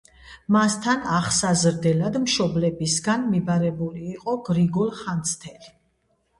[0.53, 5.75] მასთან აღსაზრდელად მშობლებისაგან მიბარებული იყო გრიგოლ ხანძთელი.